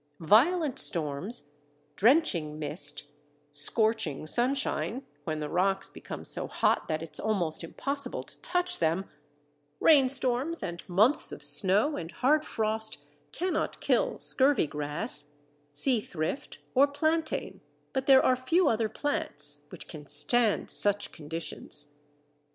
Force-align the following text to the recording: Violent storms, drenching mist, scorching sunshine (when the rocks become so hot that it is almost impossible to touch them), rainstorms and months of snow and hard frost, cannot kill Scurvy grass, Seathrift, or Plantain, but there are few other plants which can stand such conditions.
Violent 0.19 0.79
storms, 0.79 1.51
drenching 1.95 2.57
mist, 2.57 3.03
scorching 3.51 4.25
sunshine 4.25 5.05
(when 5.25 5.41
the 5.41 5.47
rocks 5.47 5.89
become 5.91 6.25
so 6.25 6.47
hot 6.47 6.87
that 6.87 7.03
it 7.03 7.11
is 7.13 7.19
almost 7.19 7.63
impossible 7.63 8.23
to 8.23 8.41
touch 8.41 8.79
them), 8.79 9.07
rainstorms 9.79 10.63
and 10.63 10.81
months 10.89 11.31
of 11.31 11.43
snow 11.43 11.97
and 11.97 12.13
hard 12.13 12.43
frost, 12.43 12.97
cannot 13.31 13.79
kill 13.79 14.17
Scurvy 14.17 14.65
grass, 14.65 15.35
Seathrift, 15.71 16.57
or 16.73 16.87
Plantain, 16.87 17.61
but 17.93 18.07
there 18.07 18.25
are 18.25 18.35
few 18.35 18.67
other 18.69 18.89
plants 18.89 19.67
which 19.69 19.87
can 19.87 20.07
stand 20.07 20.71
such 20.71 21.11
conditions. 21.11 21.93